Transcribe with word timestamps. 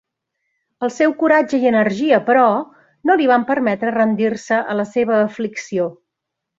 El 0.87 0.91
seu 0.95 1.13
coratge 1.19 1.59
i 1.65 1.69
energia, 1.73 2.21
però, 2.31 2.47
no 3.11 3.19
li 3.23 3.31
van 3.35 3.47
permetre 3.53 3.95
rendir-se 4.01 4.63
a 4.75 4.79
la 4.83 4.91
seva 4.97 5.25
aflicció. 5.31 5.91